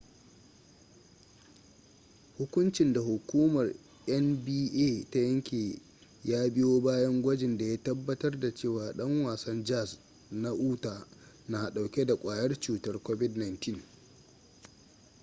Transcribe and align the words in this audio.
hukuncin 2.37 2.93
da 2.93 2.99
hukumar 3.01 3.73
nba 4.07 5.09
ta 5.11 5.19
yanke 5.19 5.79
ya 6.25 6.49
biyo 6.49 6.79
bayan 6.79 7.21
gwajin 7.21 7.57
da 7.57 7.65
ya 7.65 7.83
tabbatar 7.83 8.39
da 8.39 8.53
cewa 8.55 8.91
dan 8.93 9.21
wasan 9.23 9.63
jazz 9.63 9.99
na 10.31 10.53
utah 10.53 11.07
na 11.47 11.69
dauke 11.71 12.05
da 12.05 12.15
kwayar 12.15 12.59
cutar 12.59 12.95
covid-19 12.99 13.79